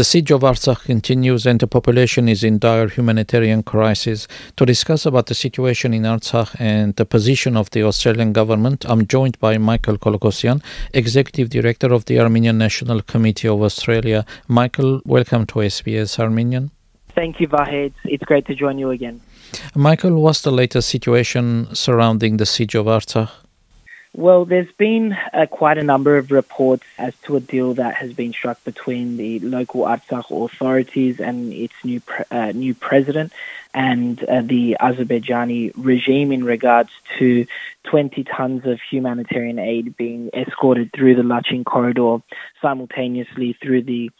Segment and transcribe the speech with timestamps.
[0.00, 4.26] The siege of Artsakh continues and the population is in dire humanitarian crisis.
[4.56, 9.06] To discuss about the situation in Artsakh and the position of the Australian government, I'm
[9.06, 10.62] joined by Michael Kolokossian,
[10.94, 14.24] Executive Director of the Armenian National Committee of Australia.
[14.48, 16.70] Michael, welcome to SBS Armenian.
[17.14, 17.92] Thank you, Vahe.
[18.06, 19.20] It's great to join you again.
[19.74, 23.28] Michael, what's the latest situation surrounding the siege of Artsakh?
[24.12, 28.12] Well, there's been uh, quite a number of reports as to a deal that has
[28.12, 33.32] been struck between the local Artsakh authorities and its new pre- uh, new president
[33.72, 37.46] and uh, the Azerbaijani regime in regards to
[37.84, 42.18] 20 tons of humanitarian aid being escorted through the Lachin corridor
[42.60, 44.10] simultaneously through the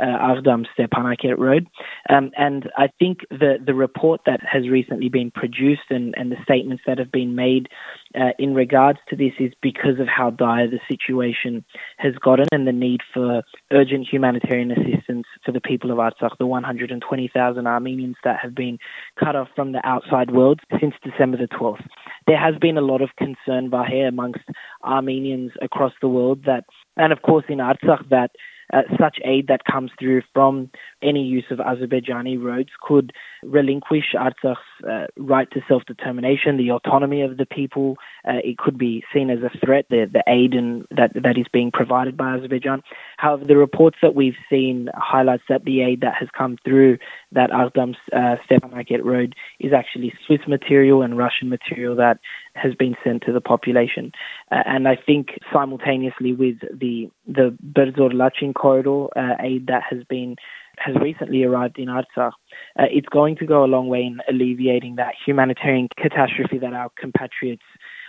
[0.00, 1.66] uh, Stepanakert Road.
[2.08, 6.36] Um, and I think the, the report that has recently been produced and, and the
[6.42, 7.68] statements that have been made
[8.14, 11.64] uh, in regards to this is because of how dire the situation
[11.98, 16.46] has gotten and the need for urgent humanitarian assistance for the people of Artsakh, the
[16.46, 18.78] 120,000 Armenians that have been
[19.18, 21.86] cut off from the outside world since December the 12th.
[22.26, 24.44] There has been a lot of concern, Bahir, amongst
[24.82, 26.64] Armenians across the world that,
[26.96, 28.30] and of course in Artsakh, that
[28.72, 30.70] uh, such aid that comes through from
[31.02, 33.12] any use of Azerbaijani roads could
[33.42, 37.96] relinquish Artsakh's uh, right to self-determination, the autonomy of the people.
[38.28, 41.46] Uh, it could be seen as a threat, the, the aid and that, that is
[41.52, 42.82] being provided by Azerbaijan.
[43.16, 46.98] However, the reports that we've seen highlights that the aid that has come through
[47.32, 52.18] that Aghdam uh, Stepanakert road is actually Swiss material and Russian material that
[52.54, 54.12] has been sent to the population.
[54.50, 60.02] Uh, and I think simultaneously with the the Berdzor Lachin corridor uh, aid that has
[60.04, 60.36] been
[60.80, 62.32] has recently arrived in Artsakh,
[62.78, 66.90] uh, it's going to go a long way in alleviating that humanitarian catastrophe that our
[66.98, 67.62] compatriots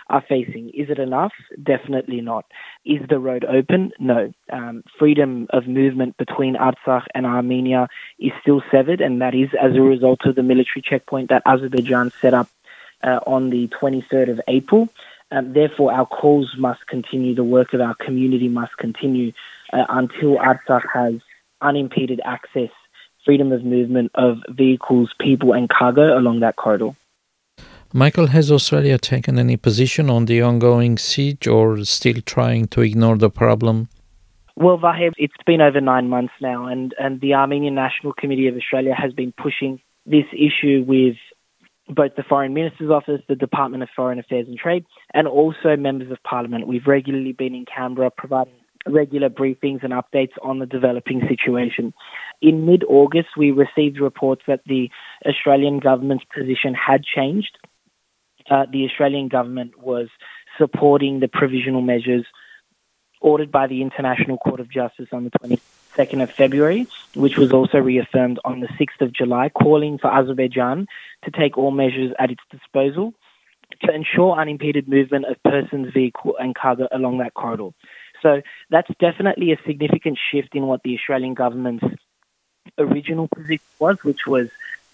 [0.08, 0.70] are facing.
[0.70, 1.32] Is it enough?
[1.62, 2.44] Definitely not.
[2.84, 3.92] Is the road open?
[3.98, 4.32] No.
[4.52, 9.74] Um, freedom of movement between Artsakh and Armenia is still severed, and that is as
[9.76, 12.48] a result of the military checkpoint that Azerbaijan set up
[13.02, 14.88] uh, on the 23rd of April.
[15.30, 19.32] Um, therefore, our calls must continue, the work of our community must continue
[19.72, 21.14] uh, until Artsakh has
[21.62, 22.70] unimpeded access,
[23.24, 26.90] freedom of movement of vehicles, people, and cargo along that corridor.
[27.94, 33.18] Michael, has Australia taken any position on the ongoing siege or still trying to ignore
[33.18, 33.88] the problem?
[34.56, 38.56] Well, Vahe, it's been over nine months now, and, and the Armenian National Committee of
[38.56, 41.16] Australia has been pushing this issue with
[41.88, 46.10] both the Foreign Minister's Office, the Department of Foreign Affairs and Trade, and also members
[46.10, 46.66] of Parliament.
[46.66, 48.54] We've regularly been in Canberra providing
[48.86, 51.92] regular briefings and updates on the developing situation.
[52.40, 54.90] In mid August, we received reports that the
[55.26, 57.58] Australian government's position had changed.
[58.50, 60.08] Uh, the Australian government was
[60.58, 62.26] supporting the provisional measures
[63.20, 67.78] ordered by the International Court of Justice on the 22nd of February, which was also
[67.78, 70.88] reaffirmed on the 6th of July, calling for Azerbaijan
[71.24, 73.14] to take all measures at its disposal
[73.82, 77.70] to ensure unimpeded movement of persons, vehicle, and cargo along that corridor.
[78.22, 81.84] So that's definitely a significant shift in what the Australian government's
[82.78, 84.48] original position was, which was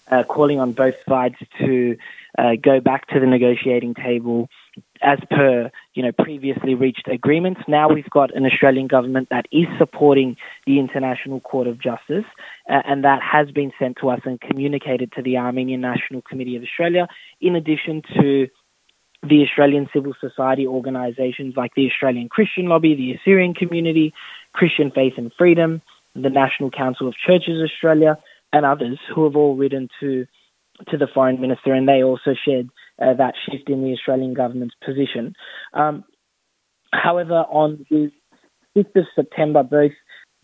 [0.09, 1.97] uh, calling on both sides to
[2.37, 4.49] uh, go back to the negotiating table
[5.01, 7.61] as per you know previously reached agreements.
[7.67, 12.25] Now we've got an Australian government that is supporting the International Court of Justice,
[12.69, 16.55] uh, and that has been sent to us and communicated to the Armenian National Committee
[16.55, 17.07] of Australia,
[17.41, 18.47] in addition to
[19.21, 24.13] the Australian civil society organisations like the Australian Christian Lobby, the Assyrian Community,
[24.53, 25.81] Christian Faith and Freedom,
[26.15, 28.17] the National Council of Churches Australia,
[28.53, 30.25] and others who have all written to
[30.87, 32.69] to the foreign minister, and they also shared
[33.01, 35.35] uh, that shift in the Australian government's position.
[35.73, 36.05] Um,
[36.93, 38.09] however, on the
[38.77, 39.91] 5th of September, both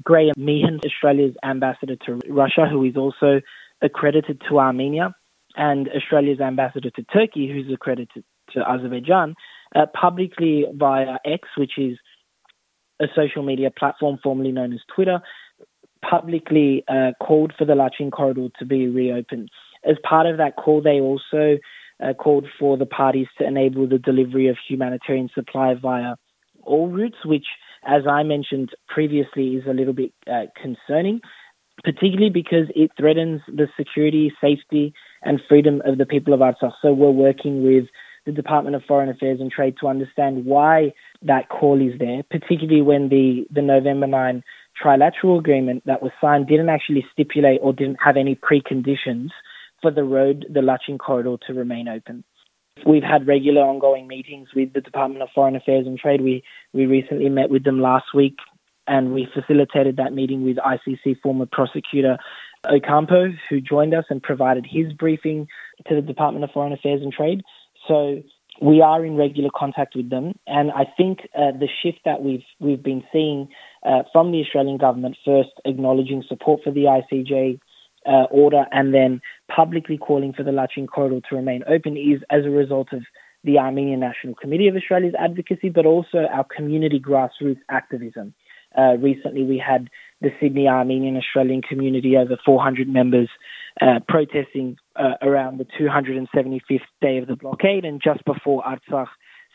[0.03, 3.39] Graeme Meehan, Australia's ambassador to Russia, who is also
[3.81, 5.15] accredited to Armenia,
[5.55, 9.35] and Australia's ambassador to Turkey, who's accredited to Azerbaijan,
[9.75, 11.97] uh, publicly via X, which is
[13.01, 15.21] a social media platform formerly known as Twitter,
[16.09, 19.49] publicly uh, called for the Lachin corridor to be reopened.
[19.83, 21.57] As part of that call, they also
[22.03, 26.15] uh, called for the parties to enable the delivery of humanitarian supply via
[26.63, 27.45] all routes, which,
[27.85, 31.21] as I mentioned previously, is a little bit uh, concerning,
[31.83, 36.73] particularly because it threatens the security, safety, and freedom of the people of Artsakh.
[36.81, 37.85] So we're working with
[38.25, 42.81] the Department of Foreign Affairs and Trade to understand why that call is there, particularly
[42.81, 44.43] when the, the November 9
[44.83, 49.29] trilateral agreement that was signed didn't actually stipulate or didn't have any preconditions
[49.81, 52.23] for the road, the Lachin corridor, to remain open.
[52.85, 56.21] We've had regular ongoing meetings with the Department of Foreign Affairs and Trade.
[56.21, 56.43] We
[56.73, 58.35] we recently met with them last week
[58.87, 62.17] and we facilitated that meeting with ICC former prosecutor
[62.67, 65.47] Ocampo, who joined us and provided his briefing
[65.87, 67.43] to the Department of Foreign Affairs and Trade.
[67.87, 68.23] So
[68.61, 72.43] we are in regular contact with them, and I think uh, the shift that we've
[72.59, 73.49] we've been seeing
[73.85, 77.59] uh, from the Australian government, first acknowledging support for the ICJ
[78.05, 79.21] uh, order, and then
[79.53, 83.03] publicly calling for the Lachin corridor to remain open, is as a result of
[83.45, 88.33] the Armenian National Committee of Australia's advocacy, but also our community grassroots activism.
[88.77, 89.89] Uh, recently, we had
[90.21, 93.29] the Sydney Armenian Australian community, over 400 members,
[93.81, 99.07] uh, protesting uh, around the 275th day of the blockade, and just before Artsakh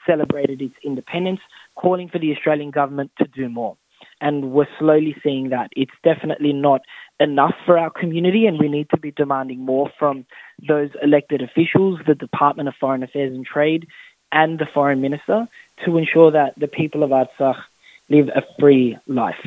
[0.07, 1.41] celebrated its independence,
[1.75, 3.77] calling for the Australian government to do more.
[4.21, 6.83] And we're slowly seeing that it's definitely not
[7.19, 10.27] enough for our community, and we need to be demanding more from
[10.69, 13.87] those elected officials, the Department of Foreign Affairs and Trade,
[14.33, 15.47] and the Foreign Minister
[15.85, 17.61] to ensure that the people of Artsakh
[18.09, 19.43] live a free life.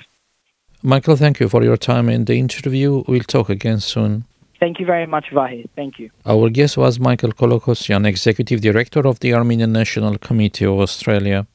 [0.81, 3.04] Michael, thank you for your time in the interview.
[3.08, 4.25] We'll talk again soon.
[4.60, 5.66] Thank you very much, Vahe.
[5.75, 6.10] Thank you.
[6.25, 11.46] Our guest was Michael Kolokossian, Executive Director of the Armenian National Committee of Australia.